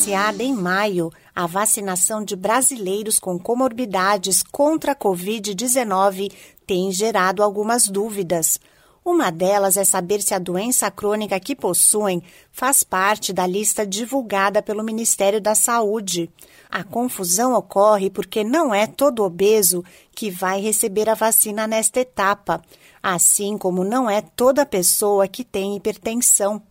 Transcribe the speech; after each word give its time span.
iniciada 0.00 0.42
em 0.42 0.54
maio, 0.54 1.12
a 1.34 1.46
vacinação 1.46 2.24
de 2.24 2.34
brasileiros 2.34 3.18
com 3.18 3.38
comorbidades 3.38 4.42
contra 4.42 4.92
a 4.92 4.96
Covid-19 4.96 6.32
tem 6.66 6.90
gerado 6.90 7.42
algumas 7.42 7.86
dúvidas. 7.86 8.58
Uma 9.04 9.30
delas 9.30 9.76
é 9.76 9.84
saber 9.84 10.22
se 10.22 10.32
a 10.32 10.38
doença 10.38 10.90
crônica 10.90 11.38
que 11.38 11.54
possuem 11.54 12.22
faz 12.50 12.82
parte 12.82 13.30
da 13.30 13.46
lista 13.46 13.86
divulgada 13.86 14.62
pelo 14.62 14.82
Ministério 14.82 15.38
da 15.38 15.54
Saúde. 15.54 16.30
A 16.70 16.82
confusão 16.82 17.52
ocorre 17.52 18.08
porque 18.08 18.42
não 18.42 18.74
é 18.74 18.86
todo 18.86 19.22
obeso 19.22 19.84
que 20.14 20.30
vai 20.30 20.62
receber 20.62 21.10
a 21.10 21.14
vacina 21.14 21.66
nesta 21.66 22.00
etapa, 22.00 22.62
assim 23.02 23.58
como 23.58 23.84
não 23.84 24.08
é 24.08 24.22
toda 24.22 24.64
pessoa 24.64 25.28
que 25.28 25.44
tem 25.44 25.76
hipertensão. 25.76 26.62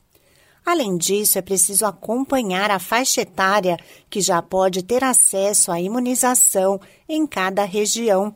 Além 0.66 0.98
disso, 0.98 1.38
é 1.38 1.41
preciso 1.41 1.86
acompanhar 1.86 2.70
a 2.71 2.80
faixa 2.80 3.21
etária 3.21 3.78
que 4.10 4.21
já 4.21 4.42
pode 4.42 4.83
ter 4.83 5.04
acesso 5.04 5.71
à 5.71 5.79
imunização 5.79 6.79
em 7.07 7.25
cada 7.25 7.64
região. 7.64 8.33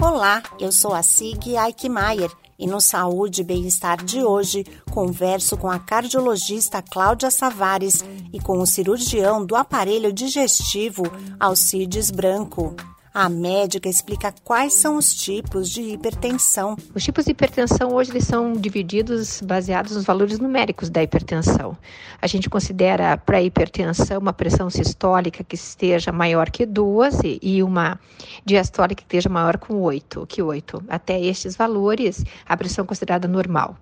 Olá, 0.00 0.42
eu 0.60 0.70
sou 0.70 0.92
a 0.92 1.02
Sig 1.02 1.56
Eichmeier 1.56 2.30
e 2.58 2.66
no 2.66 2.80
Saúde 2.80 3.40
e 3.40 3.44
Bem-Estar 3.44 4.04
de 4.04 4.22
hoje 4.22 4.64
converso 4.92 5.56
com 5.56 5.68
a 5.68 5.78
cardiologista 5.78 6.82
Cláudia 6.82 7.30
Savares 7.30 8.04
e 8.32 8.38
com 8.38 8.58
o 8.58 8.66
cirurgião 8.66 9.44
do 9.44 9.56
aparelho 9.56 10.12
digestivo 10.12 11.02
Alcides 11.40 12.10
Branco. 12.10 12.76
A 13.16 13.28
médica 13.28 13.88
explica 13.88 14.34
quais 14.42 14.74
são 14.74 14.96
os 14.96 15.14
tipos 15.14 15.70
de 15.70 15.80
hipertensão. 15.82 16.76
Os 16.92 17.04
tipos 17.04 17.24
de 17.24 17.30
hipertensão 17.30 17.92
hoje 17.92 18.10
eles 18.10 18.24
são 18.24 18.54
divididos 18.54 19.40
baseados 19.40 19.94
nos 19.94 20.04
valores 20.04 20.40
numéricos 20.40 20.90
da 20.90 21.00
hipertensão. 21.00 21.78
A 22.20 22.26
gente 22.26 22.50
considera 22.50 23.16
para 23.16 23.38
a 23.38 23.42
hipertensão 23.42 24.18
uma 24.18 24.32
pressão 24.32 24.68
sistólica 24.68 25.44
que 25.44 25.54
esteja 25.54 26.10
maior 26.10 26.50
que 26.50 26.66
12 26.66 27.38
e 27.40 27.62
uma 27.62 28.00
diastólica 28.44 28.96
que 28.96 29.06
esteja 29.06 29.28
maior 29.28 29.58
com 29.58 29.80
8, 29.80 30.26
que 30.26 30.42
8. 30.42 30.82
Até 30.88 31.20
estes 31.20 31.54
valores, 31.54 32.24
a 32.44 32.56
pressão 32.56 32.84
é 32.84 32.88
considerada 32.88 33.28
normal. 33.28 33.76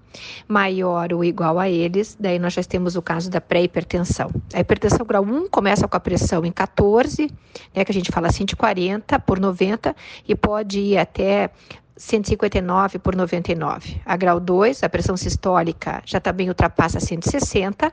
Maior 0.47 1.11
ou 1.15 1.25
igual 1.25 1.59
a 1.59 1.71
eles, 1.71 2.19
daí 2.21 2.39
nós 2.39 2.53
já 2.53 2.63
temos 2.63 2.97
o 2.97 3.01
caso 3.01 3.31
da 3.31 3.41
pré-hipertensão. 3.41 4.31
A 4.53 4.61
hipertensão 4.61 5.07
grau 5.07 5.23
1 5.23 5.49
começa 5.49 5.89
com 5.89 5.97
a 5.97 6.01
pressão 6.01 6.45
em 6.45 6.53
14, 6.53 7.31
né, 7.75 7.83
que 7.83 7.91
a 7.91 7.95
gente 7.95 8.13
fala 8.13 8.31
140 8.31 9.22
por 9.23 9.41
90 9.41 9.95
e 10.27 10.35
pode 10.35 10.81
ir 10.81 10.99
até 10.99 11.51
159 11.97 12.99
por 12.99 13.15
99. 13.15 14.01
A 14.05 14.17
grau 14.17 14.41
2, 14.41 14.83
a 14.83 14.89
pressão 14.89 15.17
sistólica 15.17 16.03
já 16.05 16.21
também 16.21 16.49
ultrapassa 16.49 16.99
160 17.01 17.93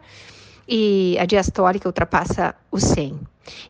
e 0.67 1.17
a 1.19 1.25
diastólica 1.25 1.87
ultrapassa 1.87 2.55
o 2.71 2.79
100. 2.79 3.19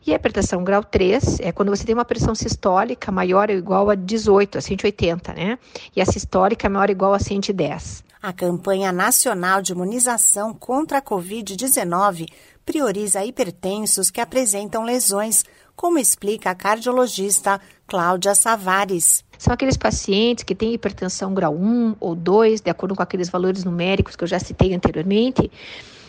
E 0.06 0.12
a 0.12 0.16
hipertensão 0.16 0.62
grau 0.62 0.84
3 0.84 1.40
é 1.40 1.52
quando 1.52 1.70
você 1.70 1.84
tem 1.84 1.94
uma 1.94 2.04
pressão 2.04 2.34
sistólica 2.34 3.10
maior 3.10 3.50
ou 3.50 3.56
igual 3.56 3.88
a 3.88 3.94
18, 3.94 4.58
a 4.58 4.60
180, 4.60 5.32
né? 5.32 5.58
E 5.96 6.02
a 6.02 6.06
sistólica 6.06 6.68
maior 6.68 6.88
ou 6.88 6.92
igual 6.92 7.14
a 7.14 7.18
110. 7.18 8.04
A 8.22 8.34
campanha 8.34 8.92
nacional 8.92 9.62
de 9.62 9.72
imunização 9.72 10.52
contra 10.52 10.98
a 10.98 11.02
Covid-19 11.02 12.28
prioriza 12.66 13.24
hipertensos 13.24 14.10
que 14.10 14.20
apresentam 14.20 14.84
lesões, 14.84 15.42
como 15.80 15.98
explica 15.98 16.50
a 16.50 16.54
cardiologista 16.54 17.58
Cláudia 17.86 18.34
Savares. 18.34 19.24
São 19.38 19.54
aqueles 19.54 19.78
pacientes 19.78 20.44
que 20.44 20.54
têm 20.54 20.74
hipertensão 20.74 21.32
grau 21.32 21.54
1 21.54 21.96
ou 21.98 22.14
2, 22.14 22.60
de 22.60 22.68
acordo 22.68 22.94
com 22.94 23.02
aqueles 23.02 23.30
valores 23.30 23.64
numéricos 23.64 24.14
que 24.14 24.22
eu 24.22 24.28
já 24.28 24.38
citei 24.38 24.74
anteriormente, 24.74 25.50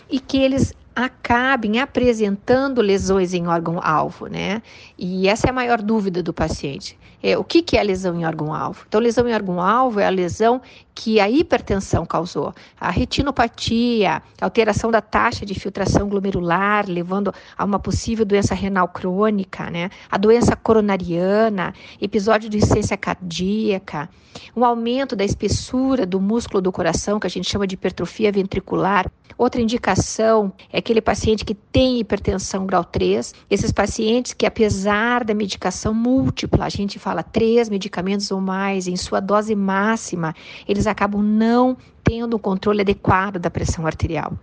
e 0.09 0.19
que 0.19 0.38
eles 0.38 0.73
acabem 0.94 1.80
apresentando 1.80 2.81
lesões 2.81 3.33
em 3.33 3.47
órgão-alvo, 3.47 4.27
né? 4.27 4.61
E 4.97 5.30
essa 5.30 5.47
é 5.47 5.52
a 5.52 5.53
maior 5.53 5.81
dúvida 5.81 6.22
do 6.22 6.33
paciente. 6.33 6.99
É, 7.23 7.38
o 7.38 7.43
que, 7.45 7.61
que 7.61 7.77
é 7.77 7.83
lesão 7.83 8.20
em 8.20 8.26
órgão-alvo? 8.26 8.83
Então, 8.89 8.99
lesão 8.99 9.26
em 9.26 9.33
órgão-alvo 9.33 10.02
é 10.02 10.05
a 10.05 10.09
lesão 10.09 10.61
que 10.93 11.19
a 11.19 11.29
hipertensão 11.29 12.05
causou. 12.05 12.53
A 12.79 12.89
retinopatia, 12.89 14.21
alteração 14.39 14.91
da 14.91 15.02
taxa 15.02 15.45
de 15.45 15.53
filtração 15.53 16.07
glomerular, 16.09 16.85
levando 16.87 17.33
a 17.57 17.63
uma 17.63 17.79
possível 17.79 18.25
doença 18.25 18.53
renal 18.53 18.87
crônica, 18.87 19.69
né? 19.69 19.89
A 20.09 20.17
doença 20.17 20.55
coronariana, 20.55 21.73
episódio 21.99 22.49
de 22.49 22.57
insuficiência 22.57 22.97
cardíaca, 22.97 24.09
um 24.55 24.63
aumento 24.63 25.15
da 25.15 25.23
espessura 25.23 26.05
do 26.05 26.19
músculo 26.19 26.61
do 26.61 26.71
coração, 26.71 27.19
que 27.19 27.27
a 27.27 27.29
gente 27.29 27.49
chama 27.49 27.67
de 27.67 27.75
hipertrofia 27.75 28.31
ventricular. 28.31 29.09
Outra 29.37 29.61
indicação 29.61 30.53
é 30.71 30.79
aquele 30.79 31.02
paciente 31.02 31.43
que 31.43 31.55
tem 31.55 31.99
hipertensão 31.99 32.65
grau 32.65 32.83
3, 32.83 33.33
esses 33.49 33.71
pacientes 33.71 34.33
que, 34.33 34.45
apesar 34.45 35.23
da 35.23 35.33
medicação 35.33 35.93
múltipla, 35.93 36.65
a 36.65 36.69
gente 36.69 36.99
fala 36.99 37.23
três 37.23 37.69
medicamentos 37.69 38.29
ou 38.31 38.39
mais, 38.39 38.87
em 38.87 38.95
sua 38.95 39.19
dose 39.19 39.55
máxima, 39.55 40.35
eles 40.67 40.80
acabam 40.87 41.21
não 41.21 41.77
tendo 42.03 42.36
o 42.36 42.39
controle 42.39 42.81
adequado 42.81 43.39
da 43.39 43.49
pressão 43.49 43.86
arterial. 43.86 44.33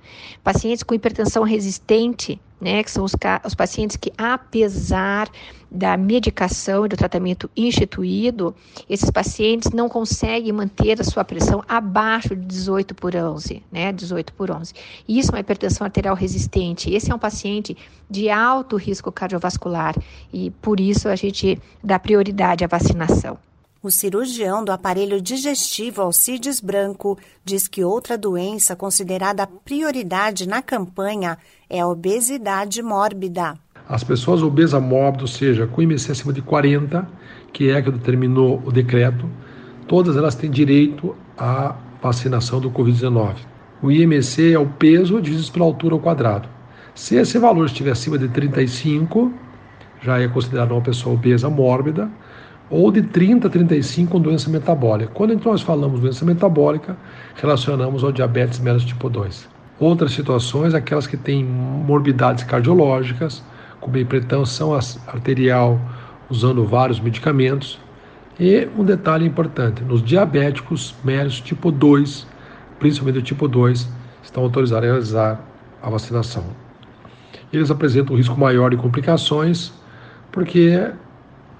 Pacientes 0.42 0.82
com 0.82 0.94
hipertensão 0.94 1.42
resistente, 1.42 2.40
né, 2.60 2.82
que 2.82 2.90
são 2.90 3.04
os, 3.04 3.12
os 3.44 3.54
pacientes 3.54 3.96
que, 3.96 4.12
apesar 4.16 5.28
da 5.70 5.96
medicação 5.96 6.86
e 6.86 6.88
do 6.88 6.96
tratamento 6.96 7.50
instituído, 7.56 8.54
esses 8.88 9.10
pacientes 9.10 9.70
não 9.70 9.88
conseguem 9.88 10.52
manter 10.52 11.00
a 11.00 11.04
sua 11.04 11.24
pressão 11.24 11.62
abaixo 11.68 12.34
de 12.34 12.46
18 12.46 12.94
por 12.94 13.14
11, 13.14 13.62
né, 13.70 13.92
18 13.92 14.32
por 14.32 14.50
11. 14.50 14.72
Isso 15.06 15.30
é 15.30 15.34
uma 15.34 15.40
hipertensão 15.40 15.84
arterial 15.84 16.14
resistente. 16.14 16.92
Esse 16.92 17.12
é 17.12 17.14
um 17.14 17.18
paciente 17.18 17.76
de 18.08 18.30
alto 18.30 18.76
risco 18.76 19.12
cardiovascular 19.12 19.94
e 20.32 20.50
por 20.62 20.80
isso 20.80 21.08
a 21.08 21.16
gente 21.16 21.60
dá 21.84 21.98
prioridade 21.98 22.64
à 22.64 22.66
vacinação. 22.66 23.38
O 23.80 23.92
cirurgião 23.92 24.64
do 24.64 24.72
aparelho 24.72 25.20
digestivo 25.20 26.02
Alcides 26.02 26.58
Branco 26.58 27.16
diz 27.44 27.68
que 27.68 27.84
outra 27.84 28.18
doença 28.18 28.74
considerada 28.74 29.46
prioridade 29.46 30.48
na 30.48 30.60
campanha 30.60 31.38
é 31.70 31.78
a 31.78 31.86
obesidade 31.86 32.82
mórbida. 32.82 33.54
As 33.88 34.02
pessoas 34.02 34.42
obesas 34.42 34.82
mórbidas, 34.82 35.30
ou 35.30 35.38
seja, 35.38 35.68
com 35.68 35.80
IMC 35.80 36.10
acima 36.10 36.32
de 36.32 36.42
40, 36.42 37.08
que 37.52 37.70
é 37.70 37.80
que 37.80 37.92
determinou 37.92 38.60
o 38.66 38.72
decreto, 38.72 39.30
todas 39.86 40.16
elas 40.16 40.34
têm 40.34 40.50
direito 40.50 41.14
à 41.38 41.76
vacinação 42.02 42.60
do 42.60 42.72
Covid-19. 42.72 43.36
O 43.80 43.92
IMC 43.92 44.54
é 44.54 44.58
o 44.58 44.66
peso 44.66 45.22
dividido 45.22 45.52
pela 45.52 45.66
altura 45.66 45.94
ao 45.94 46.00
quadrado. 46.00 46.48
Se 46.96 47.14
esse 47.14 47.38
valor 47.38 47.66
estiver 47.66 47.92
acima 47.92 48.18
de 48.18 48.26
35, 48.26 49.32
já 50.02 50.20
é 50.20 50.26
considerado 50.26 50.72
uma 50.72 50.82
pessoa 50.82 51.14
obesa 51.14 51.48
mórbida 51.48 52.10
ou 52.70 52.90
de 52.90 53.02
30 53.02 53.46
a 53.46 53.50
35 53.50 54.10
com 54.10 54.20
doença 54.20 54.50
metabólica. 54.50 55.10
Quando 55.14 55.32
então 55.32 55.52
nós 55.52 55.62
falamos 55.62 56.00
doença 56.00 56.24
metabólica, 56.24 56.96
relacionamos 57.34 58.04
ao 58.04 58.12
diabetes 58.12 58.58
mellitus 58.58 58.86
tipo 58.86 59.08
2. 59.08 59.48
Outras 59.80 60.12
situações, 60.12 60.74
aquelas 60.74 61.06
que 61.06 61.16
têm 61.16 61.44
morbidades 61.44 62.44
cardiológicas, 62.44 63.42
como 63.80 63.96
hipertensão 63.96 64.74
arterial, 65.06 65.80
usando 66.28 66.64
vários 66.64 67.00
medicamentos. 67.00 67.78
E 68.38 68.68
um 68.76 68.84
detalhe 68.84 69.26
importante, 69.26 69.82
nos 69.82 70.02
diabéticos 70.02 70.94
mellitus 71.04 71.40
tipo 71.40 71.72
2, 71.72 72.26
principalmente 72.78 73.18
o 73.18 73.22
tipo 73.22 73.48
2, 73.48 73.88
estão 74.22 74.42
autorizados 74.42 74.84
a 74.84 74.86
realizar 74.86 75.40
a 75.82 75.88
vacinação. 75.88 76.44
Eles 77.52 77.70
apresentam 77.70 78.14
um 78.14 78.18
risco 78.18 78.38
maior 78.38 78.70
de 78.70 78.76
complicações, 78.76 79.72
porque 80.30 80.90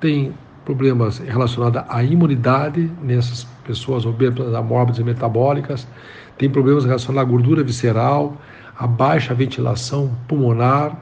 tem 0.00 0.34
problemas 0.68 1.16
relacionados 1.16 1.82
à 1.88 2.04
imunidade 2.04 2.92
nessas 3.02 3.44
pessoas 3.64 4.04
obesas, 4.04 4.52
mórbidas 4.62 4.98
e 4.98 5.02
metabólicas, 5.02 5.88
tem 6.36 6.50
problemas 6.50 6.84
relacionados 6.84 7.26
à 7.26 7.32
gordura 7.32 7.64
visceral, 7.64 8.36
à 8.78 8.86
baixa 8.86 9.32
ventilação 9.32 10.10
pulmonar, 10.28 10.94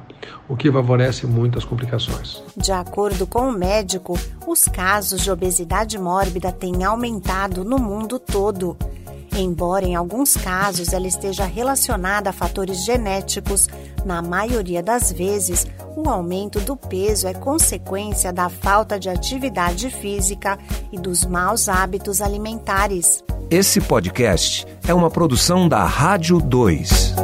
o 0.48 0.56
que 0.56 0.70
favorece 0.70 1.26
muito 1.26 1.58
as 1.58 1.64
complicações. 1.64 2.40
De 2.56 2.70
acordo 2.70 3.26
com 3.26 3.48
o 3.48 3.52
médico, 3.52 4.16
os 4.46 4.66
casos 4.66 5.22
de 5.22 5.32
obesidade 5.32 5.98
mórbida 5.98 6.52
têm 6.52 6.84
aumentado 6.84 7.64
no 7.64 7.76
mundo 7.76 8.20
todo. 8.20 8.76
Embora 9.36 9.84
em 9.84 9.94
alguns 9.94 10.34
casos 10.34 10.94
ela 10.94 11.06
esteja 11.06 11.44
relacionada 11.44 12.30
a 12.30 12.32
fatores 12.32 12.86
genéticos, 12.86 13.68
na 14.04 14.22
maioria 14.22 14.82
das 14.82 15.12
vezes 15.12 15.66
o 15.94 16.08
aumento 16.08 16.58
do 16.60 16.74
peso 16.74 17.28
é 17.28 17.34
consequência 17.34 18.32
da 18.32 18.48
falta 18.48 18.98
de 18.98 19.10
atividade 19.10 19.90
física 19.90 20.58
e 20.90 20.98
dos 20.98 21.24
maus 21.24 21.68
hábitos 21.68 22.22
alimentares. 22.22 23.22
Esse 23.50 23.78
podcast 23.78 24.66
é 24.88 24.94
uma 24.94 25.10
produção 25.10 25.68
da 25.68 25.84
Rádio 25.84 26.40
2. 26.40 27.14